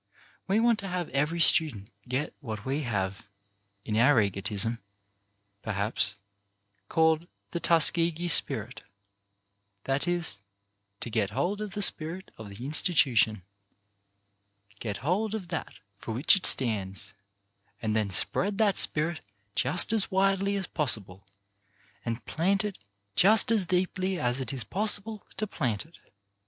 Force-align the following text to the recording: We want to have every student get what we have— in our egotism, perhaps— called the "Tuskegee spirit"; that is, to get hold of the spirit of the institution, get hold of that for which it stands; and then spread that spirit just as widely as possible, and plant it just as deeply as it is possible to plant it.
We 0.47 0.59
want 0.59 0.79
to 0.79 0.87
have 0.87 1.09
every 1.09 1.39
student 1.39 1.91
get 2.09 2.33
what 2.39 2.65
we 2.65 2.81
have— 2.81 3.27
in 3.85 3.95
our 3.97 4.19
egotism, 4.19 4.79
perhaps— 5.61 6.15
called 6.89 7.27
the 7.51 7.59
"Tuskegee 7.59 8.27
spirit"; 8.27 8.81
that 9.83 10.07
is, 10.07 10.41
to 11.01 11.11
get 11.11 11.29
hold 11.29 11.61
of 11.61 11.73
the 11.73 11.83
spirit 11.83 12.31
of 12.39 12.49
the 12.49 12.65
institution, 12.65 13.43
get 14.79 14.97
hold 15.05 15.35
of 15.35 15.49
that 15.49 15.73
for 15.99 16.13
which 16.15 16.35
it 16.35 16.47
stands; 16.47 17.13
and 17.79 17.95
then 17.95 18.09
spread 18.09 18.57
that 18.57 18.79
spirit 18.79 19.21
just 19.53 19.93
as 19.93 20.09
widely 20.09 20.55
as 20.55 20.65
possible, 20.65 21.23
and 22.03 22.25
plant 22.25 22.65
it 22.65 22.79
just 23.15 23.51
as 23.51 23.67
deeply 23.67 24.19
as 24.19 24.41
it 24.41 24.51
is 24.51 24.63
possible 24.63 25.27
to 25.37 25.45
plant 25.45 25.85
it. 25.85 25.99